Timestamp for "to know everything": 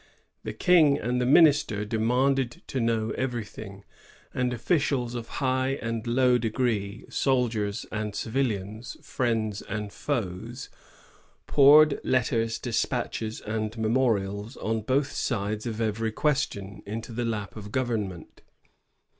2.65-3.83